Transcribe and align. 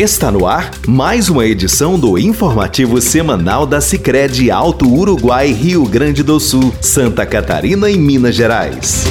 Está 0.00 0.30
no 0.30 0.46
ar 0.46 0.70
mais 0.88 1.28
uma 1.28 1.44
edição 1.44 1.98
do 1.98 2.16
informativo 2.16 3.02
semanal 3.02 3.66
da 3.66 3.82
Sicredi 3.82 4.50
Alto 4.50 4.90
Uruguai, 4.90 5.52
Rio 5.52 5.84
Grande 5.84 6.22
do 6.22 6.40
Sul, 6.40 6.72
Santa 6.80 7.26
Catarina 7.26 7.90
e 7.90 7.98
Minas 7.98 8.34
Gerais. 8.34 9.04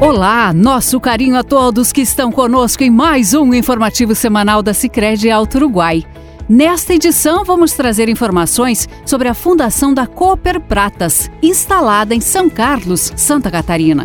Olá, 0.00 0.52
nosso 0.52 0.98
carinho 0.98 1.36
a 1.36 1.44
todos 1.44 1.92
que 1.92 2.00
estão 2.00 2.32
conosco 2.32 2.82
em 2.82 2.90
mais 2.90 3.32
um 3.32 3.54
informativo 3.54 4.12
semanal 4.16 4.60
da 4.60 4.74
Sicredi 4.74 5.30
Alto 5.30 5.54
Uruguai. 5.58 6.04
Nesta 6.48 6.92
edição, 6.92 7.44
vamos 7.44 7.74
trazer 7.74 8.08
informações 8.08 8.88
sobre 9.06 9.28
a 9.28 9.34
fundação 9.34 9.94
da 9.94 10.04
Cooper 10.04 10.60
Pratas, 10.60 11.30
instalada 11.40 12.12
em 12.12 12.20
São 12.20 12.50
Carlos, 12.50 13.12
Santa 13.14 13.52
Catarina. 13.52 14.04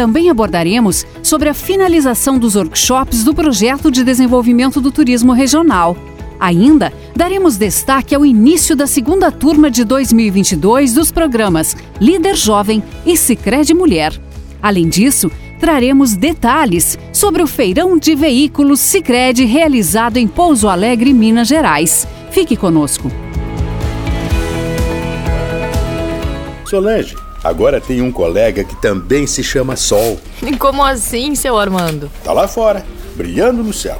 Também 0.00 0.30
abordaremos 0.30 1.04
sobre 1.22 1.50
a 1.50 1.52
finalização 1.52 2.38
dos 2.38 2.56
workshops 2.56 3.22
do 3.22 3.34
projeto 3.34 3.90
de 3.90 4.02
desenvolvimento 4.02 4.80
do 4.80 4.90
turismo 4.90 5.34
regional. 5.34 5.94
Ainda 6.40 6.90
daremos 7.14 7.58
destaque 7.58 8.14
ao 8.14 8.24
início 8.24 8.74
da 8.74 8.86
segunda 8.86 9.30
turma 9.30 9.70
de 9.70 9.84
2022 9.84 10.94
dos 10.94 11.12
programas 11.12 11.76
Líder 12.00 12.34
Jovem 12.34 12.82
e 13.04 13.14
Sicredi 13.14 13.74
Mulher. 13.74 14.18
Além 14.62 14.88
disso, 14.88 15.30
traremos 15.58 16.16
detalhes 16.16 16.98
sobre 17.12 17.42
o 17.42 17.46
feirão 17.46 17.98
de 17.98 18.14
veículos 18.14 18.80
Sicredi 18.80 19.44
realizado 19.44 20.16
em 20.16 20.26
Pouso 20.26 20.66
Alegre, 20.66 21.12
Minas 21.12 21.46
Gerais. 21.46 22.08
Fique 22.30 22.56
conosco. 22.56 23.12
Solange, 26.64 27.14
Agora 27.42 27.80
tem 27.80 28.02
um 28.02 28.12
colega 28.12 28.62
que 28.62 28.76
também 28.76 29.26
se 29.26 29.42
chama 29.42 29.76
Sol. 29.76 30.20
Como 30.58 30.84
assim, 30.84 31.34
seu 31.34 31.58
Armando? 31.58 32.10
Tá 32.22 32.32
lá 32.32 32.46
fora, 32.46 32.84
brilhando 33.16 33.62
no 33.62 33.72
céu. 33.72 33.98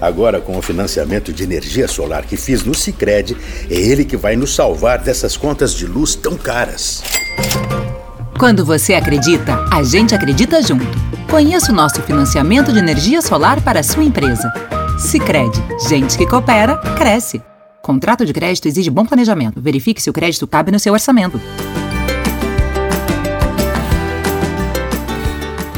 Agora, 0.00 0.40
com 0.40 0.56
o 0.56 0.62
financiamento 0.62 1.32
de 1.32 1.42
energia 1.42 1.88
solar 1.88 2.24
que 2.24 2.36
fiz 2.36 2.64
no 2.64 2.74
Cicred, 2.74 3.36
é 3.70 3.74
ele 3.74 4.04
que 4.04 4.16
vai 4.16 4.36
nos 4.36 4.54
salvar 4.54 4.98
dessas 4.98 5.36
contas 5.36 5.72
de 5.72 5.86
luz 5.86 6.14
tão 6.14 6.36
caras. 6.36 7.02
Quando 8.38 8.64
você 8.64 8.94
acredita, 8.94 9.64
a 9.72 9.82
gente 9.82 10.14
acredita 10.14 10.62
junto. 10.62 10.86
Conheça 11.28 11.72
o 11.72 11.74
nosso 11.74 12.00
financiamento 12.02 12.72
de 12.72 12.78
energia 12.78 13.20
solar 13.20 13.60
para 13.60 13.80
a 13.80 13.82
sua 13.82 14.04
empresa. 14.04 14.52
Cicred, 14.98 15.50
gente 15.88 16.16
que 16.16 16.26
coopera, 16.26 16.76
cresce. 16.96 17.42
Contrato 17.82 18.24
de 18.24 18.32
crédito 18.32 18.66
exige 18.66 18.90
bom 18.90 19.04
planejamento. 19.04 19.60
Verifique 19.60 20.00
se 20.00 20.10
o 20.10 20.12
crédito 20.12 20.46
cabe 20.46 20.70
no 20.70 20.78
seu 20.78 20.92
orçamento. 20.92 21.40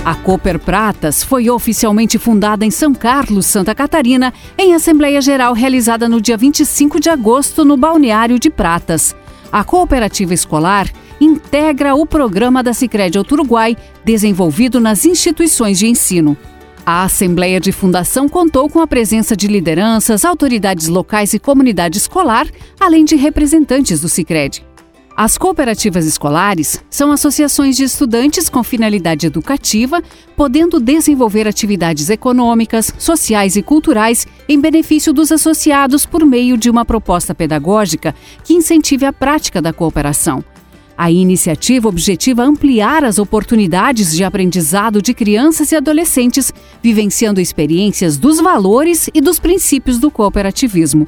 A 0.03 0.15
Cooper 0.15 0.59
Pratas 0.59 1.23
foi 1.23 1.51
oficialmente 1.51 2.19
fundada 2.19 2.65
em 2.65 2.71
São 2.71 2.95
Carlos, 2.95 3.45
Santa 3.45 3.75
Catarina, 3.75 4.33
em 4.57 4.75
Assembleia 4.75 5.21
Geral 5.21 5.53
realizada 5.53 6.09
no 6.09 6.23
dia 6.23 6.39
25 6.39 6.99
de 6.99 7.11
agosto 7.11 7.67
no 7.67 7.77
Balneário 7.77 8.39
de 8.39 8.49
Pratas. 8.49 9.15
A 9.53 9.63
cooperativa 9.63 10.33
escolar 10.33 10.91
integra 11.21 11.95
o 11.95 12.07
programa 12.07 12.63
da 12.63 12.73
Sicredi 12.73 13.19
Uruguai, 13.19 13.77
desenvolvido 14.03 14.81
nas 14.81 15.05
instituições 15.05 15.79
de 15.79 15.87
ensino. 15.87 16.35
A 16.87 17.03
Assembleia 17.03 17.61
de 17.61 17.71
Fundação 17.71 18.27
contou 18.27 18.71
com 18.71 18.81
a 18.81 18.87
presença 18.87 19.37
de 19.37 19.49
lideranças, 19.49 20.25
autoridades 20.25 20.89
locais 20.89 21.35
e 21.35 21.39
comunidade 21.39 21.99
escolar, 21.99 22.47
além 22.81 23.05
de 23.05 23.17
representantes 23.17 24.01
do 24.01 24.09
Sicredi. 24.09 24.65
As 25.23 25.37
cooperativas 25.37 26.07
escolares 26.07 26.83
são 26.89 27.13
associações 27.13 27.77
de 27.77 27.85
estudantes 27.85 28.49
com 28.49 28.65
finalidade 28.65 29.27
educativa, 29.27 30.03
podendo 30.35 30.81
desenvolver 30.81 31.47
atividades 31.47 32.09
econômicas, 32.09 32.91
sociais 32.99 33.55
e 33.55 33.61
culturais 33.61 34.27
em 34.49 34.59
benefício 34.59 35.13
dos 35.13 35.31
associados 35.31 36.07
por 36.07 36.25
meio 36.25 36.57
de 36.57 36.71
uma 36.71 36.87
proposta 36.87 37.35
pedagógica 37.35 38.15
que 38.43 38.55
incentive 38.55 39.05
a 39.05 39.13
prática 39.13 39.61
da 39.61 39.75
cooperação. 39.75 40.43
A 40.97 41.11
iniciativa 41.11 41.87
objetiva 41.87 42.43
ampliar 42.43 43.05
as 43.05 43.19
oportunidades 43.19 44.17
de 44.17 44.25
aprendizado 44.25 45.03
de 45.03 45.13
crianças 45.13 45.71
e 45.71 45.77
adolescentes, 45.77 46.51
vivenciando 46.83 47.43
experiências 47.43 48.17
dos 48.17 48.41
valores 48.41 49.11
e 49.13 49.21
dos 49.21 49.39
princípios 49.39 49.99
do 49.99 50.11
cooperativismo. 50.11 51.07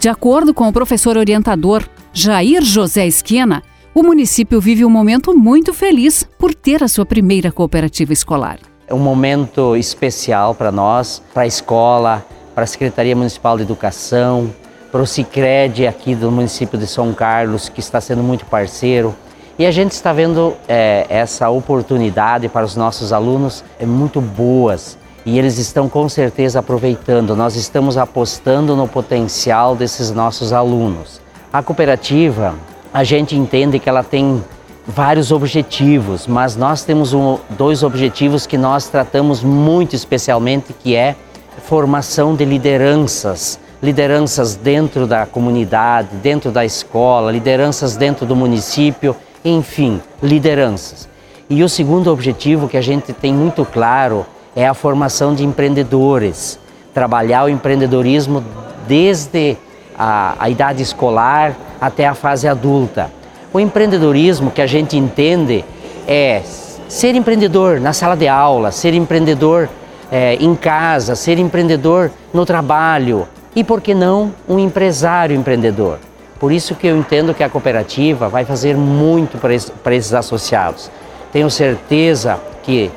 De 0.00 0.08
acordo 0.08 0.54
com 0.54 0.66
o 0.66 0.72
professor 0.72 1.18
orientador 1.18 1.84
Jair 2.20 2.64
José 2.64 3.06
Esquena, 3.06 3.62
o 3.94 4.02
município 4.02 4.60
vive 4.60 4.84
um 4.84 4.90
momento 4.90 5.38
muito 5.38 5.72
feliz 5.72 6.26
por 6.36 6.52
ter 6.52 6.82
a 6.82 6.88
sua 6.88 7.06
primeira 7.06 7.52
cooperativa 7.52 8.12
escolar. 8.12 8.58
É 8.88 8.92
um 8.92 8.98
momento 8.98 9.76
especial 9.76 10.52
para 10.52 10.72
nós, 10.72 11.22
para 11.32 11.44
a 11.44 11.46
escola, 11.46 12.26
para 12.56 12.64
a 12.64 12.66
Secretaria 12.66 13.14
Municipal 13.14 13.56
de 13.56 13.62
Educação, 13.62 14.52
para 14.90 15.00
o 15.00 15.06
Cicred 15.06 15.86
aqui 15.86 16.16
do 16.16 16.28
município 16.32 16.76
de 16.76 16.88
São 16.88 17.14
Carlos, 17.14 17.68
que 17.68 17.78
está 17.78 18.00
sendo 18.00 18.24
muito 18.24 18.44
parceiro. 18.46 19.14
E 19.56 19.64
a 19.64 19.70
gente 19.70 19.92
está 19.92 20.12
vendo 20.12 20.56
é, 20.66 21.06
essa 21.08 21.48
oportunidade 21.48 22.48
para 22.48 22.66
os 22.66 22.74
nossos 22.74 23.12
alunos 23.12 23.62
é 23.78 23.86
muito 23.86 24.20
boas 24.20 24.98
e 25.24 25.38
eles 25.38 25.56
estão 25.56 25.88
com 25.88 26.08
certeza 26.08 26.58
aproveitando. 26.58 27.36
Nós 27.36 27.54
estamos 27.54 27.96
apostando 27.96 28.74
no 28.74 28.88
potencial 28.88 29.76
desses 29.76 30.10
nossos 30.10 30.52
alunos. 30.52 31.27
A 31.50 31.62
cooperativa, 31.62 32.54
a 32.92 33.02
gente 33.02 33.34
entende 33.34 33.78
que 33.78 33.88
ela 33.88 34.04
tem 34.04 34.44
vários 34.86 35.32
objetivos, 35.32 36.26
mas 36.26 36.56
nós 36.56 36.84
temos 36.84 37.14
um, 37.14 37.38
dois 37.50 37.82
objetivos 37.82 38.46
que 38.46 38.58
nós 38.58 38.88
tratamos 38.88 39.42
muito 39.42 39.96
especialmente, 39.96 40.74
que 40.74 40.94
é 40.94 41.16
formação 41.64 42.34
de 42.34 42.44
lideranças, 42.44 43.58
lideranças 43.82 44.56
dentro 44.56 45.06
da 45.06 45.24
comunidade, 45.24 46.08
dentro 46.22 46.50
da 46.50 46.66
escola, 46.66 47.32
lideranças 47.32 47.96
dentro 47.96 48.26
do 48.26 48.36
município, 48.36 49.16
enfim, 49.42 50.02
lideranças. 50.22 51.08
E 51.48 51.64
o 51.64 51.68
segundo 51.68 52.12
objetivo 52.12 52.68
que 52.68 52.76
a 52.76 52.82
gente 52.82 53.14
tem 53.14 53.32
muito 53.32 53.64
claro 53.64 54.26
é 54.54 54.66
a 54.66 54.74
formação 54.74 55.34
de 55.34 55.46
empreendedores, 55.46 56.58
trabalhar 56.92 57.44
o 57.44 57.48
empreendedorismo 57.48 58.44
desde 58.86 59.56
a, 59.98 60.36
a 60.38 60.48
idade 60.48 60.82
escolar 60.82 61.56
até 61.80 62.06
a 62.06 62.14
fase 62.14 62.46
adulta. 62.46 63.10
O 63.52 63.58
empreendedorismo 63.58 64.50
que 64.50 64.62
a 64.62 64.66
gente 64.66 64.96
entende 64.96 65.64
é 66.06 66.42
ser 66.88 67.14
empreendedor 67.14 67.80
na 67.80 67.92
sala 67.92 68.16
de 68.16 68.28
aula, 68.28 68.70
ser 68.70 68.94
empreendedor 68.94 69.68
é, 70.10 70.34
em 70.36 70.54
casa, 70.54 71.14
ser 71.14 71.38
empreendedor 71.38 72.10
no 72.32 72.46
trabalho 72.46 73.26
e, 73.54 73.64
por 73.64 73.80
que 73.80 73.94
não, 73.94 74.32
um 74.48 74.58
empresário 74.58 75.36
empreendedor. 75.36 75.98
Por 76.38 76.52
isso 76.52 76.74
que 76.74 76.86
eu 76.86 76.96
entendo 76.96 77.34
que 77.34 77.42
a 77.42 77.48
cooperativa 77.48 78.28
vai 78.28 78.44
fazer 78.44 78.76
muito 78.76 79.38
para 79.38 79.94
esses, 79.94 80.14
associados. 80.14 80.90
Tenho 81.32 81.50
certeza 81.50 82.38
que 82.62 82.90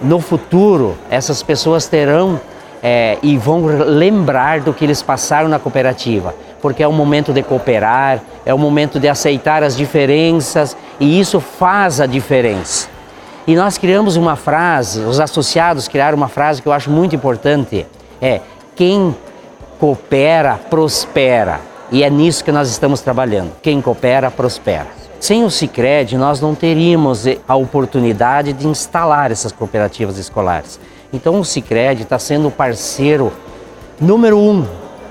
no 0.00 0.18
futuro 0.18 0.96
essas 1.10 1.42
pessoas 1.42 1.86
terão 1.86 2.40
é, 2.88 3.18
e 3.20 3.36
vão 3.36 3.64
lembrar 3.64 4.60
do 4.60 4.72
que 4.72 4.84
eles 4.84 5.02
passaram 5.02 5.48
na 5.48 5.58
cooperativa 5.58 6.32
porque 6.60 6.82
é 6.82 6.88
o 6.88 6.92
momento 6.92 7.32
de 7.32 7.44
cooperar, 7.44 8.20
é 8.44 8.52
o 8.52 8.58
momento 8.58 8.98
de 8.98 9.08
aceitar 9.08 9.62
as 9.62 9.76
diferenças 9.76 10.76
e 10.98 11.20
isso 11.20 11.38
faz 11.38 12.00
a 12.00 12.06
diferença. 12.06 12.88
E 13.46 13.54
nós 13.54 13.78
criamos 13.78 14.16
uma 14.16 14.34
frase, 14.34 15.00
os 15.02 15.20
associados 15.20 15.86
criaram 15.86 16.16
uma 16.16 16.28
frase 16.28 16.60
que 16.60 16.66
eu 16.66 16.72
acho 16.72 16.90
muito 16.90 17.14
importante, 17.14 17.86
é 18.20 18.40
quem 18.74 19.14
coopera, 19.78 20.58
prospera. 20.68 21.60
E 21.92 22.02
é 22.02 22.10
nisso 22.10 22.42
que 22.42 22.50
nós 22.50 22.68
estamos 22.68 23.00
trabalhando. 23.00 23.52
Quem 23.62 23.80
coopera, 23.80 24.28
prospera. 24.28 24.95
Sem 25.26 25.42
o 25.42 25.50
Cicred, 25.50 26.16
nós 26.16 26.40
não 26.40 26.54
teríamos 26.54 27.24
a 27.48 27.56
oportunidade 27.56 28.52
de 28.52 28.68
instalar 28.68 29.32
essas 29.32 29.50
cooperativas 29.50 30.18
escolares. 30.18 30.78
Então 31.12 31.40
o 31.40 31.44
Cicred 31.44 32.02
está 32.02 32.16
sendo 32.16 32.46
o 32.46 32.50
parceiro 32.52 33.32
número 34.00 34.38
um 34.38 34.64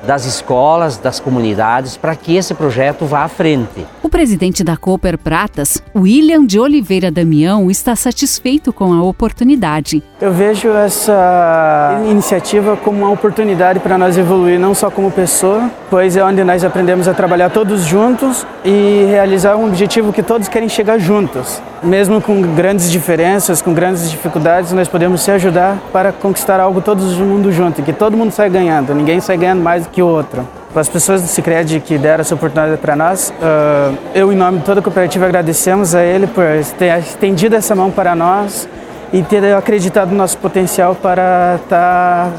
das 0.05 0.25
escolas, 0.25 0.97
das 0.97 1.19
comunidades, 1.19 1.97
para 1.97 2.15
que 2.15 2.35
esse 2.35 2.53
projeto 2.53 3.05
vá 3.05 3.23
à 3.23 3.27
frente. 3.27 3.85
O 4.01 4.09
presidente 4.09 4.63
da 4.63 4.77
Cooper 4.77 5.17
Pratas, 5.17 5.81
William 5.95 6.45
de 6.45 6.59
Oliveira 6.59 7.11
Damião, 7.11 7.69
está 7.69 7.95
satisfeito 7.95 8.71
com 8.71 8.93
a 8.93 9.03
oportunidade. 9.03 10.01
Eu 10.21 10.31
vejo 10.31 10.69
essa 10.69 12.01
iniciativa 12.09 12.77
como 12.77 12.99
uma 12.99 13.11
oportunidade 13.11 13.79
para 13.79 13.97
nós 13.97 14.17
evoluir 14.17 14.59
não 14.59 14.73
só 14.73 14.89
como 14.89 15.11
pessoa, 15.11 15.69
pois 15.89 16.15
é 16.15 16.23
onde 16.23 16.43
nós 16.43 16.63
aprendemos 16.63 17.07
a 17.07 17.13
trabalhar 17.13 17.49
todos 17.49 17.83
juntos 17.83 18.45
e 18.63 19.05
realizar 19.09 19.55
um 19.55 19.67
objetivo 19.67 20.13
que 20.13 20.23
todos 20.23 20.47
querem 20.47 20.69
chegar 20.69 20.99
juntos. 20.99 21.61
Mesmo 21.85 22.19
com 22.19 22.41
grandes 22.41 22.91
diferenças, 22.91 23.61
com 23.61 23.71
grandes 23.71 24.09
dificuldades, 24.09 24.71
nós 24.71 24.87
podemos 24.87 25.21
se 25.21 25.29
ajudar 25.29 25.77
para 25.93 26.11
conquistar 26.11 26.59
algo 26.59 26.81
todos 26.81 27.15
mundo 27.17 27.51
junto, 27.51 27.83
que 27.83 27.93
todo 27.93 28.17
mundo 28.17 28.31
sai 28.31 28.49
ganhando, 28.49 28.95
ninguém 28.95 29.19
sai 29.19 29.37
ganhando 29.37 29.61
mais 29.61 29.85
que 29.85 30.01
o 30.01 30.07
outro. 30.07 30.47
Para 30.73 30.81
as 30.81 30.89
pessoas 30.89 31.21
do 31.21 31.27
Cicred 31.27 31.79
que 31.81 31.95
deram 31.99 32.21
essa 32.21 32.33
oportunidade 32.33 32.81
para 32.81 32.95
nós, 32.95 33.31
eu, 34.15 34.33
em 34.33 34.35
nome 34.35 34.57
de 34.57 34.65
toda 34.65 34.79
a 34.79 34.83
cooperativa, 34.83 35.25
agradecemos 35.25 35.93
a 35.93 36.01
ele 36.01 36.25
por 36.25 36.43
ter 36.75 36.97
estendido 36.97 37.55
essa 37.55 37.75
mão 37.75 37.91
para 37.91 38.15
nós 38.15 38.67
e 39.13 39.21
ter 39.21 39.53
acreditado 39.53 40.09
no 40.09 40.17
nosso 40.17 40.39
potencial 40.39 40.95
para 40.95 41.59
estar 41.63 41.69
tá 41.69 42.31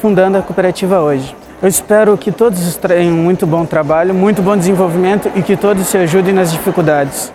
fundando 0.00 0.38
a 0.38 0.42
cooperativa 0.42 1.00
hoje. 1.00 1.34
Eu 1.60 1.68
espero 1.68 2.16
que 2.16 2.30
todos 2.30 2.76
tenham 2.76 3.14
muito 3.14 3.48
bom 3.48 3.66
trabalho, 3.66 4.14
muito 4.14 4.40
bom 4.40 4.56
desenvolvimento 4.56 5.28
e 5.34 5.42
que 5.42 5.56
todos 5.56 5.88
se 5.88 5.98
ajudem 5.98 6.32
nas 6.32 6.52
dificuldades. 6.52 7.32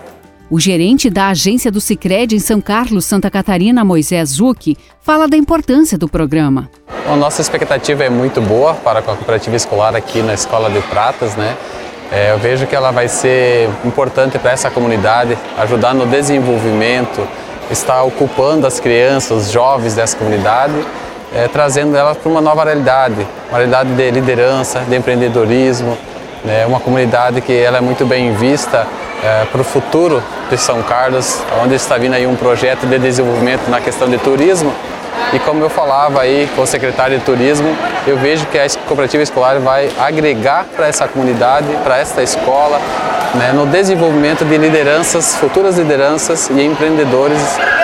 O 0.50 0.62
gerente 0.62 1.10
da 1.10 1.28
agência 1.28 1.70
do 1.70 1.82
Sicredi 1.82 2.38
em 2.38 2.40
São 2.40 2.62
Carlos, 2.62 3.04
Santa 3.04 3.30
Catarina, 3.30 3.84
Moisés 3.84 4.30
Zucchi, 4.30 4.78
fala 5.02 5.28
da 5.28 5.36
importância 5.36 5.98
do 5.98 6.08
programa. 6.08 6.70
A 7.06 7.18
nossa 7.18 7.42
expectativa 7.42 8.06
é 8.06 8.10
muito 8.10 8.40
boa 8.40 8.74
para 8.74 9.00
a 9.00 9.02
cooperativa 9.02 9.58
escolar 9.58 9.94
aqui 9.94 10.22
na 10.22 10.34
Escola 10.34 10.70
de 10.70 10.80
Pratas, 10.88 11.36
né? 11.36 11.54
É, 12.14 12.32
eu 12.32 12.38
vejo 12.38 12.66
que 12.66 12.74
ela 12.74 12.92
vai 12.92 13.10
ser 13.10 13.70
importante 13.84 14.40
para 14.40 14.52
essa 14.52 14.70
comunidade, 14.70 15.38
ajudar 15.58 15.94
no 15.94 16.06
desenvolvimento, 16.06 17.28
estar 17.70 18.02
ocupando 18.04 18.66
as 18.66 18.80
crianças, 18.80 19.48
os 19.48 19.52
jovens 19.52 19.96
dessa 19.96 20.16
comunidade, 20.16 20.76
é, 21.36 21.50
trazendo 21.50 21.98
elas 21.98 22.16
para 22.16 22.32
uma 22.32 22.40
nova 22.40 22.64
realidade, 22.64 23.28
uma 23.50 23.58
realidade 23.58 23.94
de 23.94 24.12
liderança, 24.12 24.80
de 24.80 24.96
empreendedorismo, 24.96 25.98
né? 26.46 26.66
uma 26.66 26.80
comunidade 26.80 27.42
que 27.42 27.52
ela 27.52 27.80
é 27.80 27.82
muito 27.82 28.06
bem 28.06 28.34
vista 28.34 28.88
é, 29.24 29.46
para 29.46 29.62
o 29.62 29.64
futuro 29.64 30.24
de 30.50 30.58
São 30.58 30.82
Carlos, 30.84 31.42
onde 31.64 31.76
está 31.76 31.98
vindo 31.98 32.14
aí 32.14 32.28
um 32.28 32.36
projeto 32.36 32.86
de 32.86 33.00
desenvolvimento 33.00 33.70
na 33.70 33.82
questão 33.82 34.10
de 34.10 34.18
turismo, 34.18 34.74
e 35.34 35.40
como 35.40 35.62
eu 35.62 35.70
falava 35.70 36.22
aí 36.22 36.50
com 36.56 36.62
o 36.62 36.68
secretário 36.68 37.18
de 37.18 37.26
Turismo, 37.26 37.76
eu 38.06 38.18
vejo 38.18 38.46
que 38.46 38.58
a 38.58 38.66
cooperativa 38.88 39.22
escolar 39.22 39.60
vai 39.60 39.90
agregar 40.00 40.66
para 40.76 40.88
essa 40.88 41.06
comunidade, 41.08 41.68
para 41.84 41.98
esta 41.98 42.24
escola, 42.24 42.80
né, 43.36 43.52
no 43.54 43.66
desenvolvimento 43.66 44.46
de 44.46 44.58
lideranças, 44.58 45.36
futuras 45.36 45.78
lideranças 45.78 46.50
e 46.50 46.62
empreendedores 46.62 47.40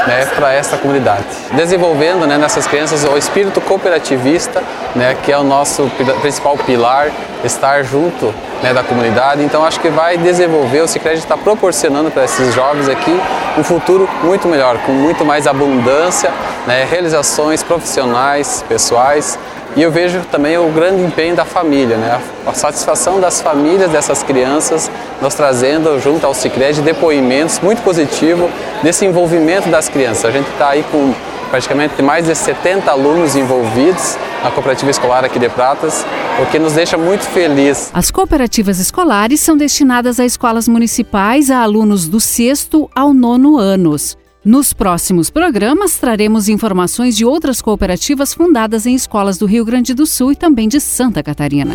né, 0.08 0.26
para 0.36 0.54
esta 0.54 0.78
comunidade. 0.78 1.26
Desenvolvendo 1.54 2.26
né, 2.28 2.38
nessas 2.38 2.68
crianças 2.68 3.04
o 3.04 3.18
espírito 3.18 3.62
cooperativista, 3.62 4.64
né, 4.96 5.16
que 5.24 5.32
é 5.32 5.38
o 5.38 5.44
nosso 5.44 5.90
principal 6.22 6.58
pilar, 6.58 7.12
estar 7.44 7.84
junto 7.84 8.34
né, 8.62 8.74
da 8.74 8.84
comunidade. 8.84 9.44
Então 9.44 9.66
acho 9.66 9.80
que 9.80 9.90
vai 9.90 10.18
desenvolver, 10.18 10.82
o 10.82 10.88
Cicred 10.88 11.20
está 11.20 11.38
proporcionando 11.38 12.10
para 12.10 12.24
esses 12.24 12.54
jovens 12.54 12.88
aqui 12.88 13.20
um 13.58 13.64
futuro 13.64 14.10
muito 14.24 14.48
melhor, 14.48 14.78
com 14.80 14.92
muito 14.92 15.26
mais 15.26 15.46
abundância, 15.46 16.32
né, 16.66 16.88
realizações 16.90 17.62
profissionais, 17.62 18.64
pessoais. 18.68 19.38
E 19.76 19.82
eu 19.82 19.92
vejo 19.92 20.22
também 20.32 20.56
o 20.58 20.68
grande 20.72 21.02
empenho 21.02 21.36
da 21.36 21.46
família, 21.46 21.98
né? 21.98 22.22
a 22.46 22.54
satisfação 22.54 23.20
das 23.20 23.42
famílias 23.42 23.92
dessas 23.92 24.22
crianças, 24.22 24.90
nós 25.20 25.34
trazendo 25.34 26.00
junto 26.00 26.26
ao 26.26 26.34
Cicred 26.34 26.82
depoimentos 26.82 27.60
muito 27.60 27.82
positivos 27.82 28.52
desse 28.84 29.04
envolvimento 29.04 29.70
das 29.70 29.90
crianças. 29.90 30.26
A 30.26 30.32
gente 30.32 30.50
está 30.50 30.70
aí 30.70 30.84
com 30.92 31.14
praticamente 31.50 32.02
mais 32.02 32.26
de 32.26 32.36
70 32.36 32.90
alunos 32.90 33.36
envolvidos 33.36 34.18
na 34.44 34.52
cooperativa 34.52 34.92
escolar 34.92 35.24
aqui 35.24 35.40
de 35.40 35.50
Pratas, 35.50 36.06
o 36.42 36.46
que 36.48 36.60
nos 36.60 36.74
deixa 36.74 36.98
muito 36.98 37.24
feliz. 37.24 37.90
As 37.94 38.12
cooperativas 38.12 38.80
escolares 38.80 39.40
são 39.40 39.56
destinadas 39.56 40.20
a 40.20 40.26
escolas 40.26 40.68
municipais 40.68 41.50
a 41.50 41.62
alunos 41.62 42.08
do 42.08 42.20
sexto 42.20 42.90
ao 42.94 43.14
nono 43.14 43.58
anos. 43.58 44.18
Nos 44.46 44.74
próximos 44.74 45.30
programas, 45.30 45.98
traremos 45.98 46.50
informações 46.50 47.16
de 47.16 47.24
outras 47.24 47.62
cooperativas 47.62 48.34
fundadas 48.34 48.86
em 48.86 48.94
escolas 48.94 49.38
do 49.38 49.46
Rio 49.46 49.64
Grande 49.64 49.94
do 49.94 50.06
Sul 50.06 50.34
e 50.34 50.36
também 50.36 50.68
de 50.68 50.82
Santa 50.82 51.24
Catarina. 51.24 51.74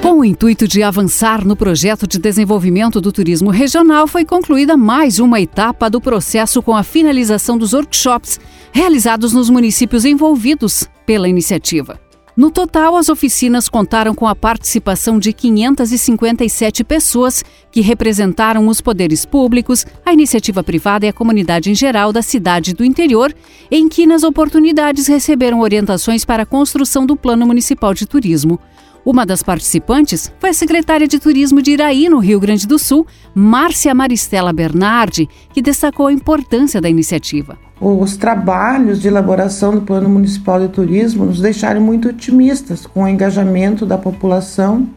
Com 0.00 0.20
o 0.20 0.24
intuito 0.24 0.66
de 0.66 0.82
avançar 0.82 1.44
no 1.44 1.54
projeto 1.54 2.06
de 2.06 2.18
desenvolvimento 2.18 2.98
do 2.98 3.12
turismo 3.12 3.50
regional, 3.50 4.06
foi 4.06 4.24
concluída 4.24 4.74
mais 4.74 5.18
uma 5.18 5.38
etapa 5.38 5.90
do 5.90 6.00
processo 6.00 6.62
com 6.62 6.74
a 6.74 6.82
finalização 6.82 7.58
dos 7.58 7.74
workshops 7.74 8.40
realizados 8.72 9.34
nos 9.34 9.50
municípios 9.50 10.06
envolvidos 10.06 10.88
pela 11.04 11.28
iniciativa. 11.28 12.03
No 12.36 12.50
total, 12.50 12.96
as 12.96 13.08
oficinas 13.08 13.68
contaram 13.68 14.12
com 14.12 14.26
a 14.26 14.34
participação 14.34 15.20
de 15.20 15.32
557 15.32 16.82
pessoas 16.82 17.44
que 17.70 17.80
representaram 17.80 18.66
os 18.66 18.80
poderes 18.80 19.24
públicos, 19.24 19.86
a 20.04 20.12
iniciativa 20.12 20.60
privada 20.60 21.06
e 21.06 21.08
a 21.08 21.12
comunidade 21.12 21.70
em 21.70 21.76
geral 21.76 22.12
da 22.12 22.22
cidade 22.22 22.74
do 22.74 22.84
interior, 22.84 23.32
em 23.70 23.88
que 23.88 24.04
nas 24.04 24.24
oportunidades 24.24 25.06
receberam 25.06 25.60
orientações 25.60 26.24
para 26.24 26.42
a 26.42 26.46
construção 26.46 27.06
do 27.06 27.14
Plano 27.14 27.46
Municipal 27.46 27.94
de 27.94 28.04
Turismo. 28.04 28.58
Uma 29.04 29.26
das 29.26 29.42
participantes 29.42 30.32
foi 30.38 30.48
a 30.48 30.54
secretária 30.54 31.06
de 31.06 31.18
Turismo 31.18 31.60
de 31.60 31.72
Iraí, 31.72 32.08
no 32.08 32.18
Rio 32.18 32.40
Grande 32.40 32.66
do 32.66 32.78
Sul, 32.78 33.06
Márcia 33.34 33.94
Maristela 33.94 34.50
Bernardi, 34.50 35.28
que 35.52 35.60
destacou 35.60 36.06
a 36.06 36.12
importância 36.12 36.80
da 36.80 36.88
iniciativa. 36.88 37.58
Os 37.78 38.16
trabalhos 38.16 39.02
de 39.02 39.08
elaboração 39.08 39.74
do 39.74 39.82
Plano 39.82 40.08
Municipal 40.08 40.58
de 40.58 40.68
Turismo 40.68 41.26
nos 41.26 41.38
deixaram 41.38 41.82
muito 41.82 42.08
otimistas 42.08 42.86
com 42.86 43.02
o 43.02 43.08
engajamento 43.08 43.84
da 43.84 43.98
população 43.98 44.88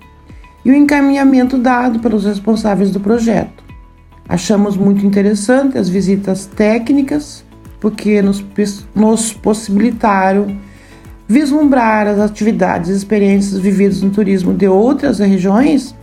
e 0.63 0.71
o 0.71 0.75
encaminhamento 0.75 1.57
dado 1.57 1.99
pelos 1.99 2.23
responsáveis 2.23 2.91
do 2.91 3.01
projeto. 3.01 3.61
Achamos 4.29 4.77
muito 4.77 5.05
interessante 5.05 5.77
as 5.77 5.89
visitas 5.89 6.45
técnicas, 6.45 7.43
porque 7.77 8.21
nos, 8.21 8.41
nos 8.95 9.33
possibilitaram 9.33 10.55
vislumbrar 11.27 12.07
as 12.07 12.19
atividades 12.19 12.89
e 12.89 12.93
experiências 12.93 13.59
vividas 13.59 14.01
no 14.01 14.09
turismo 14.09 14.53
de 14.53 14.67
outras 14.67 15.19
regiões, 15.19 15.93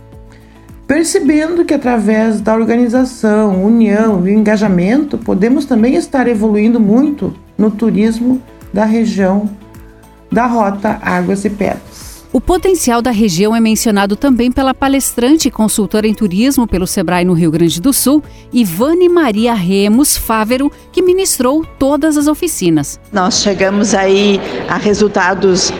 percebendo 0.87 1.65
que 1.65 1.73
através 1.73 2.39
da 2.39 2.53
organização, 2.53 3.65
união 3.65 4.27
e 4.27 4.33
engajamento 4.33 5.17
podemos 5.17 5.65
também 5.65 5.95
estar 5.95 6.27
evoluindo 6.27 6.79
muito 6.79 7.33
no 7.57 7.71
turismo 7.71 8.41
da 8.71 8.85
região 8.85 9.49
da 10.31 10.45
Rota 10.45 10.99
Águas 11.01 11.45
e 11.45 11.49
Pedras. 11.49 11.94
O 12.35 12.41
potencial 12.41 13.01
da 13.01 13.11
região 13.11 13.55
é 13.55 13.61
mencionado 13.61 14.17
também 14.17 14.51
pela 14.51 14.73
palestrante 14.73 15.47
e 15.47 15.51
consultora 15.51 16.05
em 16.05 16.13
turismo 16.13 16.67
pelo 16.67 16.85
Sebrae 16.85 17.23
no 17.23 17.31
Rio 17.31 17.49
Grande 17.49 17.79
do 17.79 17.93
Sul, 17.93 18.21
Ivane 18.51 19.07
Maria 19.07 19.53
Remos 19.53 20.17
Fávero, 20.17 20.69
que 20.91 21.01
ministrou 21.01 21.63
todas 21.79 22.17
as 22.17 22.27
oficinas. 22.27 22.99
Nós 23.09 23.41
chegamos 23.41 23.93
aí 23.93 24.41
a 24.67 24.75
resultados 24.75 25.69
uh, 25.69 25.73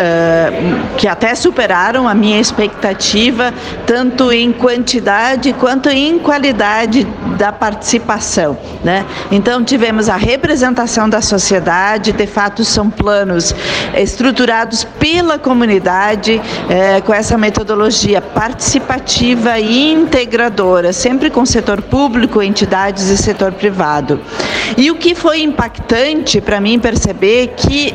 que 0.96 1.10
até 1.10 1.36
superaram 1.36 2.08
a 2.08 2.16
minha 2.16 2.40
expectativa, 2.40 3.54
tanto 3.86 4.32
em 4.32 4.54
quantidade 4.54 5.52
quanto 5.52 5.90
em 5.90 6.18
qualidade 6.18 7.06
da 7.36 7.52
participação. 7.52 8.58
Né? 8.84 9.06
Então, 9.32 9.64
tivemos 9.64 10.10
a 10.10 10.16
representação 10.16 11.10
da 11.10 11.22
sociedade, 11.22 12.12
de 12.12 12.28
fato, 12.28 12.64
são 12.64 12.90
planos 12.90 13.54
estruturados 13.96 14.84
pela 15.00 15.38
comunidade 15.38 16.42
é, 16.70 17.02
com 17.02 17.14
essa 17.14 17.38
metodologia 17.38 18.22
participativa 18.22 19.60
e 19.60 19.92
integradora, 19.92 20.94
sempre 20.94 21.30
com 21.30 21.46
setor 21.46 21.82
público, 21.82 22.42
entidades 22.42 23.10
e 23.10 23.18
setor 23.18 23.52
privado. 23.52 24.20
E 24.78 24.90
o 24.92 24.96
que 24.96 25.16
foi 25.16 25.42
impactante 25.42 26.42
para 26.42 26.60
mim 26.60 26.80
perceber 26.80 27.54
que 27.56 27.94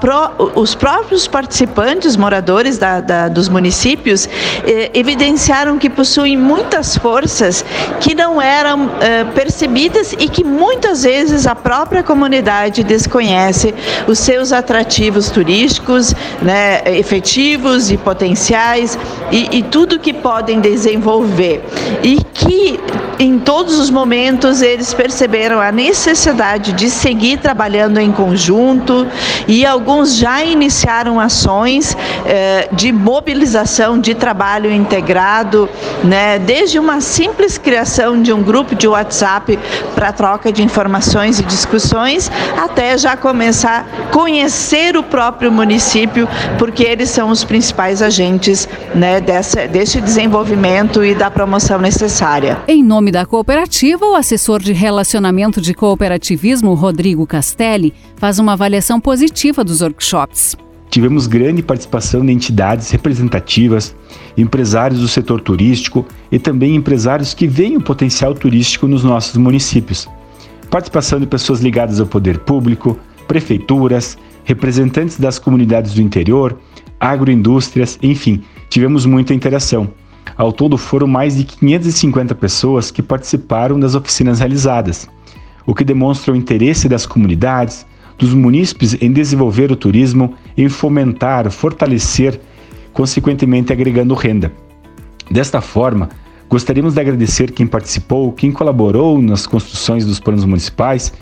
Pro, 0.00 0.52
os 0.54 0.74
próprios 0.74 1.26
participantes, 1.26 2.16
moradores 2.16 2.78
da, 2.78 3.00
da, 3.00 3.28
dos 3.28 3.48
municípios, 3.48 4.28
eh, 4.64 4.90
evidenciaram 4.94 5.78
que 5.78 5.90
possuem 5.90 6.36
muitas 6.36 6.96
forças 6.96 7.64
que 8.00 8.14
não 8.14 8.40
eram 8.40 8.90
eh, 9.00 9.24
percebidas 9.34 10.12
e 10.12 10.28
que 10.28 10.42
muitas 10.42 11.02
vezes 11.02 11.46
a 11.46 11.54
própria 11.54 12.02
comunidade 12.02 12.82
desconhece 12.82 13.74
os 14.06 14.18
seus 14.18 14.52
atrativos 14.52 15.28
turísticos, 15.28 16.14
né, 16.40 16.82
efetivos 16.98 17.90
e 17.90 17.96
potenciais 17.96 18.98
e, 19.30 19.58
e 19.58 19.62
tudo 19.62 19.98
que 19.98 20.12
podem 20.12 20.60
desenvolver. 20.60 21.62
E 22.02 22.16
que 22.32 22.80
em 23.18 23.38
todos 23.38 23.78
os 23.78 23.90
momentos 23.90 24.62
eles 24.62 24.92
perceberam 24.92 25.60
a 25.60 25.72
necessidade 25.72 26.72
de 26.72 26.90
seguir 26.90 27.38
trabalhando 27.38 27.98
em 27.98 28.12
conjunto 28.12 29.06
e 29.48 29.65
alguns 29.66 30.16
já 30.16 30.42
iniciaram 30.44 31.20
ações 31.20 31.96
eh, 32.24 32.68
de 32.72 32.92
mobilização 32.92 33.98
de 33.98 34.14
trabalho 34.14 34.70
integrado, 34.70 35.68
né, 36.04 36.38
desde 36.38 36.78
uma 36.78 37.00
simples 37.00 37.58
criação 37.58 38.20
de 38.22 38.32
um 38.32 38.42
grupo 38.42 38.74
de 38.74 38.86
WhatsApp 38.86 39.58
para 39.94 40.12
troca 40.12 40.52
de 40.52 40.62
informações 40.62 41.40
e 41.40 41.42
discussões, 41.42 42.30
até 42.56 42.96
já 42.96 43.16
começar 43.16 43.86
a 43.86 44.12
conhecer 44.12 44.96
o 44.96 45.02
próprio 45.02 45.50
município, 45.50 46.28
porque 46.58 46.84
eles 46.84 47.10
são 47.10 47.30
os 47.30 47.44
principais 47.44 48.00
agentes 48.02 48.68
né, 48.94 49.20
dessa, 49.20 49.66
desse 49.66 50.00
desenvolvimento 50.00 51.04
e 51.04 51.14
da 51.14 51.30
promoção 51.30 51.78
necessária. 51.78 52.58
Em 52.68 52.82
nome 52.82 53.10
da 53.10 53.26
cooperativa, 53.26 54.06
o 54.06 54.14
assessor 54.14 54.60
de 54.60 54.72
relacionamento 54.72 55.60
de 55.60 55.74
cooperativismo, 55.74 56.74
Rodrigo 56.74 57.26
Castelli, 57.26 57.92
faz 58.16 58.38
uma 58.38 58.54
avaliação 58.54 59.00
positiva 59.00 59.55
dos 59.64 59.80
workshops. 59.80 60.56
Tivemos 60.90 61.26
grande 61.26 61.62
participação 61.62 62.24
de 62.24 62.32
entidades 62.32 62.90
representativas, 62.90 63.94
empresários 64.36 65.00
do 65.00 65.08
setor 65.08 65.40
turístico 65.40 66.06
e 66.30 66.38
também 66.38 66.74
empresários 66.74 67.34
que 67.34 67.46
veem 67.46 67.76
o 67.76 67.80
potencial 67.80 68.34
turístico 68.34 68.86
nos 68.86 69.04
nossos 69.04 69.36
municípios. 69.36 70.08
participação 70.70 71.20
de 71.20 71.26
pessoas 71.26 71.60
ligadas 71.60 72.00
ao 72.00 72.06
poder 72.06 72.38
público, 72.40 72.98
prefeituras, 73.28 74.18
representantes 74.44 75.18
das 75.18 75.38
comunidades 75.38 75.94
do 75.94 76.02
interior, 76.02 76.58
agroindústrias, 76.98 77.98
enfim, 78.02 78.42
tivemos 78.70 79.06
muita 79.06 79.34
interação. 79.34 79.88
Ao 80.36 80.52
todo 80.52 80.76
foram 80.76 81.06
mais 81.06 81.36
de 81.36 81.44
550 81.44 82.34
pessoas 82.34 82.90
que 82.90 83.02
participaram 83.02 83.78
das 83.78 83.94
oficinas 83.94 84.38
realizadas, 84.38 85.08
o 85.66 85.74
que 85.74 85.84
demonstra 85.84 86.32
o 86.32 86.36
interesse 86.36 86.88
das 86.88 87.06
comunidades, 87.06 87.86
dos 88.18 88.32
munícipes 88.32 88.96
em 89.00 89.12
desenvolver 89.12 89.70
o 89.70 89.76
turismo, 89.76 90.34
em 90.56 90.68
fomentar, 90.68 91.50
fortalecer, 91.50 92.40
consequentemente 92.92 93.72
agregando 93.72 94.14
renda. 94.14 94.52
Desta 95.30 95.60
forma, 95.60 96.08
gostaríamos 96.48 96.94
de 96.94 97.00
agradecer 97.00 97.50
quem 97.50 97.66
participou, 97.66 98.32
quem 98.32 98.52
colaborou 98.52 99.20
nas 99.20 99.46
construções 99.46 100.04
dos 100.06 100.20
planos 100.20 100.44
municipais, 100.44 101.12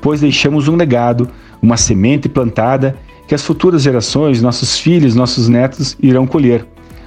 pois 0.00 0.20
deixamos 0.20 0.66
um 0.66 0.76
legado, 0.76 1.28
uma 1.62 1.76
semente 1.76 2.28
plantada 2.28 2.96
que 3.28 3.34
as 3.34 3.44
futuras 3.44 3.82
gerações, 3.82 4.42
nossos 4.42 4.78
filhos, 4.78 5.14
nossos 5.14 5.48
netos 5.48 5.96
irão 6.02 6.26
colher. 6.26 6.66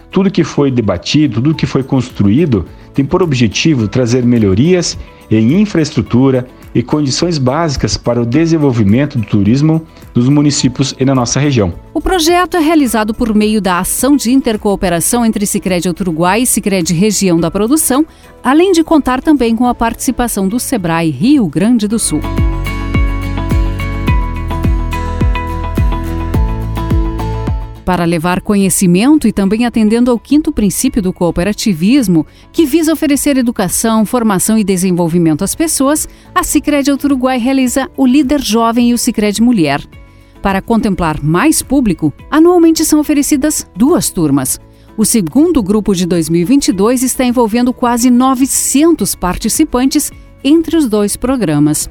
Tudo 0.09 0.31
que 0.31 0.43
foi 0.43 0.71
debatido, 0.71 1.41
tudo 1.41 1.55
que 1.55 1.65
foi 1.65 1.83
construído, 1.83 2.65
tem 2.93 3.03
por 3.03 3.21
objetivo 3.21 3.87
trazer 3.87 4.23
melhorias 4.23 4.97
em 5.29 5.59
infraestrutura, 5.59 6.47
e 6.73 6.81
condições 6.81 7.37
básicas 7.37 7.97
para 7.97 8.21
o 8.21 8.25
desenvolvimento 8.25 9.17
do 9.17 9.25
turismo 9.25 9.85
dos 10.13 10.29
municípios 10.29 10.93
e 10.99 11.05
na 11.05 11.15
nossa 11.15 11.39
região. 11.39 11.73
O 11.93 12.01
projeto 12.01 12.57
é 12.57 12.59
realizado 12.59 13.13
por 13.13 13.33
meio 13.33 13.61
da 13.61 13.79
ação 13.79 14.15
de 14.15 14.31
intercooperação 14.31 15.25
entre 15.25 15.45
Sicredi 15.45 15.89
Uruguai 15.89 16.41
e 16.41 16.45
Sicredi 16.45 16.93
Região 16.93 17.39
da 17.39 17.51
Produção, 17.51 18.05
além 18.43 18.71
de 18.71 18.83
contar 18.83 19.21
também 19.21 19.55
com 19.55 19.67
a 19.67 19.75
participação 19.75 20.47
do 20.47 20.59
Sebrae 20.59 21.09
Rio 21.09 21.47
Grande 21.47 21.87
do 21.87 21.99
Sul. 21.99 22.21
Para 27.83 28.05
levar 28.05 28.41
conhecimento 28.41 29.27
e 29.27 29.31
também 29.31 29.65
atendendo 29.65 30.09
ao 30.09 30.17
quinto 30.17 30.51
princípio 30.51 31.01
do 31.01 31.13
cooperativismo, 31.13 32.25
que 32.51 32.65
visa 32.65 32.93
oferecer 32.93 33.37
educação, 33.37 34.05
formação 34.05 34.57
e 34.57 34.63
desenvolvimento 34.63 35.43
às 35.43 35.53
pessoas, 35.53 36.07
a 36.33 36.43
Sicredi 36.43 36.91
Uruguai 36.91 37.37
realiza 37.37 37.89
o 37.95 38.05
Líder 38.05 38.41
Jovem 38.41 38.89
e 38.89 38.93
o 38.93 38.97
Sicredi 38.97 39.41
Mulher. 39.41 39.81
Para 40.41 40.61
contemplar 40.61 41.23
mais 41.23 41.61
público, 41.61 42.11
anualmente 42.29 42.83
são 42.83 42.99
oferecidas 42.99 43.65
duas 43.75 44.09
turmas. 44.09 44.59
O 44.97 45.05
segundo 45.05 45.63
grupo 45.63 45.95
de 45.95 46.05
2022 46.05 47.01
está 47.01 47.23
envolvendo 47.23 47.73
quase 47.73 48.11
900 48.11 49.15
participantes 49.15 50.11
entre 50.43 50.75
os 50.77 50.87
dois 50.87 51.15
programas. 51.15 51.89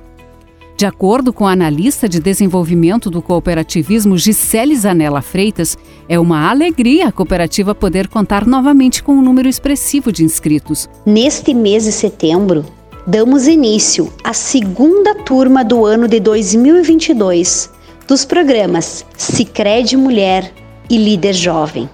De 0.76 0.86
acordo 0.86 1.32
com 1.32 1.46
a 1.46 1.52
analista 1.52 2.08
de 2.08 2.18
desenvolvimento 2.18 3.10
do 3.10 3.22
cooperativismo 3.22 4.16
Gisele 4.18 4.74
Zanella 4.76 5.22
Freitas, 5.22 5.76
é 6.08 6.18
uma 6.18 6.50
alegria 6.50 7.08
a 7.08 7.12
cooperativa 7.12 7.74
poder 7.74 8.08
contar 8.08 8.46
novamente 8.46 9.02
com 9.02 9.12
um 9.12 9.22
número 9.22 9.48
expressivo 9.48 10.10
de 10.10 10.24
inscritos. 10.24 10.88
Neste 11.06 11.54
mês 11.54 11.84
de 11.84 11.92
setembro, 11.92 12.64
damos 13.06 13.46
início 13.46 14.12
à 14.24 14.32
segunda 14.32 15.14
turma 15.14 15.64
do 15.64 15.84
ano 15.84 16.08
de 16.08 16.18
2022 16.20 17.70
dos 18.08 18.24
programas 18.24 19.04
Sicredi 19.16 19.96
Mulher 19.96 20.52
e 20.90 20.96
Líder 20.98 21.32
Jovem, 21.32 21.88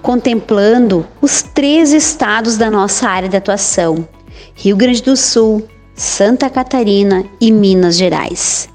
contemplando 0.00 1.06
os 1.20 1.42
três 1.42 1.92
estados 1.92 2.56
da 2.56 2.70
nossa 2.70 3.08
área 3.08 3.28
de 3.28 3.36
atuação: 3.36 4.06
Rio 4.54 4.76
Grande 4.76 5.02
do 5.02 5.16
Sul, 5.16 5.68
Santa 5.94 6.48
Catarina 6.48 7.24
e 7.40 7.52
Minas 7.52 7.96
Gerais. 7.96 8.68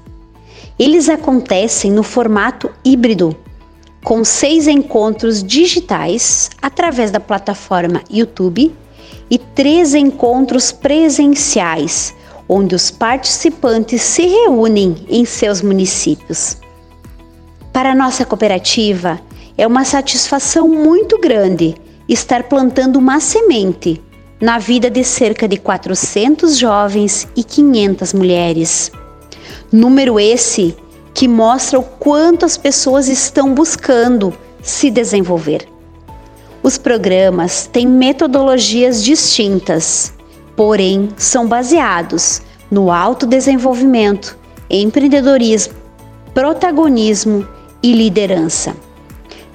Eles 0.78 1.08
acontecem 1.08 1.90
no 1.90 2.02
formato 2.02 2.70
híbrido, 2.84 3.36
com 4.04 4.24
seis 4.24 4.68
encontros 4.68 5.42
digitais 5.42 6.50
através 6.62 7.10
da 7.10 7.18
plataforma 7.18 8.02
YouTube 8.08 8.72
e 9.28 9.36
três 9.36 9.94
encontros 9.94 10.70
presenciais, 10.70 12.14
onde 12.48 12.74
os 12.74 12.90
participantes 12.90 14.00
se 14.00 14.22
reúnem 14.22 15.04
em 15.08 15.24
seus 15.24 15.60
municípios. 15.60 16.56
Para 17.72 17.94
nossa 17.94 18.24
cooperativa, 18.24 19.20
é 19.56 19.66
uma 19.66 19.84
satisfação 19.84 20.68
muito 20.68 21.18
grande 21.18 21.74
estar 22.08 22.44
plantando 22.44 22.96
uma 22.96 23.18
semente 23.18 24.00
na 24.40 24.58
vida 24.58 24.88
de 24.88 25.02
cerca 25.02 25.48
de 25.48 25.56
400 25.56 26.56
jovens 26.56 27.26
e 27.34 27.42
500 27.42 28.12
mulheres. 28.12 28.92
Número 29.72 30.18
esse 30.18 30.76
que 31.12 31.26
mostra 31.26 31.78
o 31.78 31.82
quanto 31.82 32.46
as 32.46 32.56
pessoas 32.56 33.08
estão 33.08 33.52
buscando 33.52 34.32
se 34.62 34.90
desenvolver. 34.90 35.66
Os 36.62 36.78
programas 36.78 37.68
têm 37.72 37.86
metodologias 37.86 39.02
distintas, 39.02 40.12
porém 40.54 41.08
são 41.16 41.46
baseados 41.46 42.42
no 42.70 42.90
autodesenvolvimento, 42.90 44.36
empreendedorismo, 44.70 45.74
protagonismo 46.34 47.46
e 47.82 47.92
liderança. 47.92 48.76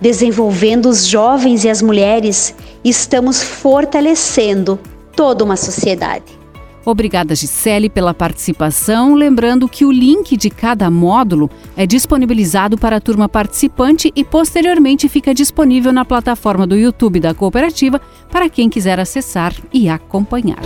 Desenvolvendo 0.01 0.89
os 0.89 1.05
jovens 1.05 1.63
e 1.63 1.69
as 1.69 1.81
mulheres 1.81 2.53
estamos 2.83 3.41
fortalecendo 3.41 4.79
toda 5.15 5.43
uma 5.43 5.55
sociedade. 5.55 6.43
Obrigada, 6.85 7.33
Gisele, 7.33 7.89
pela 7.89 8.13
participação. 8.13 9.15
Lembrando 9.15 9.69
que 9.69 9.85
o 9.85 9.91
link 9.91 10.35
de 10.35 10.49
cada 10.49 10.91
módulo 10.91 11.49
é 11.77 11.87
disponibilizado 11.87 12.77
para 12.77 12.97
a 12.97 13.01
turma 13.01 13.29
participante 13.29 14.11
e 14.13 14.23
posteriormente 14.23 15.07
fica 15.07 15.33
disponível 15.33 15.93
na 15.93 16.03
plataforma 16.03 16.67
do 16.67 16.75
YouTube 16.75 17.21
da 17.21 17.33
cooperativa 17.33 18.01
para 18.29 18.49
quem 18.49 18.69
quiser 18.69 18.99
acessar 18.99 19.55
e 19.71 19.87
acompanhar. 19.87 20.59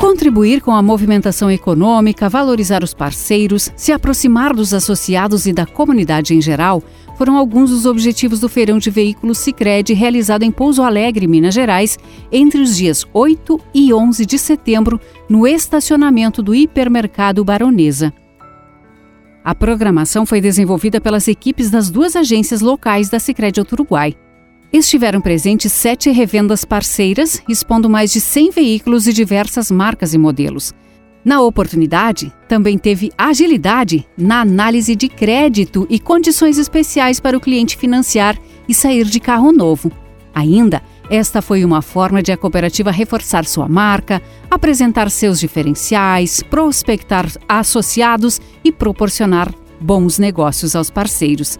Contribuir 0.00 0.60
com 0.62 0.72
a 0.72 0.82
movimentação 0.82 1.50
econômica, 1.50 2.28
valorizar 2.28 2.82
os 2.82 2.94
parceiros, 2.94 3.70
se 3.76 3.92
aproximar 3.92 4.54
dos 4.54 4.72
associados 4.72 5.46
e 5.46 5.52
da 5.52 5.66
comunidade 5.66 6.34
em 6.34 6.40
geral 6.40 6.82
foram 7.22 7.36
alguns 7.36 7.70
dos 7.70 7.86
objetivos 7.86 8.40
do 8.40 8.48
Feirão 8.48 8.80
de 8.80 8.90
Veículos 8.90 9.38
Sicredi 9.38 9.92
realizado 9.92 10.42
em 10.42 10.50
Pouso 10.50 10.82
Alegre, 10.82 11.28
Minas 11.28 11.54
Gerais, 11.54 11.96
entre 12.32 12.60
os 12.60 12.76
dias 12.76 13.06
8 13.12 13.60
e 13.72 13.94
11 13.94 14.26
de 14.26 14.36
setembro, 14.36 15.00
no 15.28 15.46
estacionamento 15.46 16.42
do 16.42 16.52
hipermercado 16.52 17.44
Baronesa. 17.44 18.12
A 19.44 19.54
programação 19.54 20.26
foi 20.26 20.40
desenvolvida 20.40 21.00
pelas 21.00 21.28
equipes 21.28 21.70
das 21.70 21.90
duas 21.90 22.16
agências 22.16 22.60
locais 22.60 23.08
da 23.08 23.20
Sicredi 23.20 23.60
Uruguai. 23.60 24.16
Estiveram 24.72 25.20
presentes 25.20 25.70
sete 25.70 26.10
revendas 26.10 26.64
parceiras, 26.64 27.40
expondo 27.48 27.88
mais 27.88 28.12
de 28.12 28.20
100 28.20 28.50
veículos 28.50 29.06
e 29.06 29.12
diversas 29.12 29.70
marcas 29.70 30.12
e 30.12 30.18
modelos. 30.18 30.74
Na 31.24 31.40
oportunidade, 31.40 32.32
também 32.48 32.76
teve 32.76 33.12
agilidade 33.16 34.06
na 34.16 34.40
análise 34.40 34.96
de 34.96 35.08
crédito 35.08 35.86
e 35.88 35.98
condições 35.98 36.58
especiais 36.58 37.20
para 37.20 37.36
o 37.36 37.40
cliente 37.40 37.76
financiar 37.76 38.36
e 38.68 38.74
sair 38.74 39.04
de 39.04 39.20
carro 39.20 39.52
novo. 39.52 39.90
Ainda, 40.34 40.82
esta 41.08 41.40
foi 41.40 41.64
uma 41.64 41.82
forma 41.82 42.22
de 42.22 42.32
a 42.32 42.36
cooperativa 42.36 42.90
reforçar 42.90 43.44
sua 43.44 43.68
marca, 43.68 44.20
apresentar 44.50 45.10
seus 45.10 45.38
diferenciais, 45.38 46.42
prospectar 46.42 47.30
associados 47.48 48.40
e 48.64 48.72
proporcionar 48.72 49.52
bons 49.80 50.18
negócios 50.18 50.74
aos 50.74 50.90
parceiros. 50.90 51.58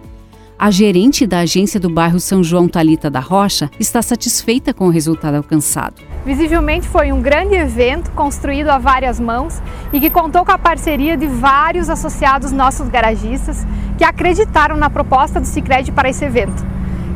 A 0.63 0.71
gerente 0.71 1.27
da 1.27 1.41
agência 1.41 1.81
do 1.81 1.91
bairro 1.91 2.21
São 2.21 2.41
João 2.41 2.69
Talita 2.69 3.11
da 3.11 3.19
Rocha 3.19 3.69
está 3.81 4.01
satisfeita 4.01 4.73
com 4.73 4.87
o 4.87 4.91
resultado 4.91 5.35
alcançado. 5.35 5.97
Visivelmente 6.25 6.87
foi 6.87 7.11
um 7.11 7.21
grande 7.21 7.57
evento 7.57 8.13
construído 8.13 8.69
a 8.69 8.79
várias 8.79 9.19
mãos 9.19 9.61
e 9.93 9.99
que 9.99 10.09
contou 10.09 10.45
com 10.45 10.53
a 10.53 10.59
parceria 10.59 11.17
de 11.17 11.27
vários 11.27 11.91
associados 11.91 12.53
nossos 12.53 12.89
garagistas 12.89 13.67
que 13.99 14.05
acreditaram 14.05 14.77
na 14.77 14.89
proposta 14.89 15.41
do 15.41 15.49
Sicredi 15.49 15.91
para 15.91 16.09
esse 16.09 16.25
evento. 16.25 16.65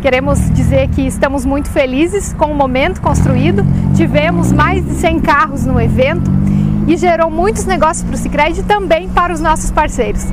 Queremos 0.02 0.50
dizer 0.50 0.88
que 0.88 1.02
estamos 1.02 1.46
muito 1.46 1.70
felizes 1.70 2.32
com 2.32 2.46
o 2.46 2.54
momento 2.56 3.00
construído. 3.00 3.62
Tivemos 3.94 4.50
mais 4.50 4.84
de 4.84 4.92
100 4.94 5.20
carros 5.20 5.64
no 5.64 5.80
evento 5.80 6.28
e 6.88 6.96
gerou 6.96 7.30
muitos 7.30 7.64
negócios 7.64 8.04
para 8.04 8.16
o 8.16 8.18
Sicredi 8.18 8.62
e 8.62 8.64
também 8.64 9.08
para 9.08 9.32
os 9.32 9.38
nossos 9.38 9.70
parceiros. 9.70 10.24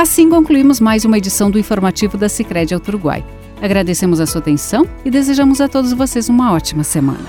Assim 0.00 0.30
concluímos 0.30 0.80
mais 0.80 1.04
uma 1.04 1.18
edição 1.18 1.50
do 1.50 1.58
informativo 1.58 2.16
da 2.16 2.26
Sicredi 2.26 2.72
ao 2.72 2.80
Uruguai. 2.80 3.22
Agradecemos 3.60 4.18
a 4.18 4.24
sua 4.24 4.40
atenção 4.40 4.88
e 5.04 5.10
desejamos 5.10 5.60
a 5.60 5.68
todos 5.68 5.92
vocês 5.92 6.26
uma 6.30 6.54
ótima 6.54 6.82
semana. 6.82 7.26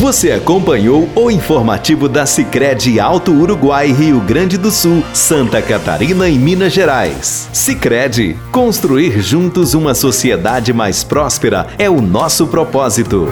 Você 0.00 0.32
acompanhou 0.32 1.08
o 1.14 1.30
informativo 1.30 2.08
da 2.08 2.26
Sicredi 2.26 2.98
Alto 2.98 3.30
Uruguai, 3.30 3.92
Rio 3.92 4.20
Grande 4.20 4.58
do 4.58 4.72
Sul, 4.72 5.04
Santa 5.14 5.62
Catarina 5.62 6.28
e 6.28 6.36
Minas 6.36 6.72
Gerais. 6.72 7.48
Sicredi, 7.52 8.36
construir 8.50 9.20
juntos 9.20 9.74
uma 9.74 9.94
sociedade 9.94 10.72
mais 10.72 11.04
próspera 11.04 11.68
é 11.78 11.88
o 11.88 12.02
nosso 12.02 12.48
propósito. 12.48 13.28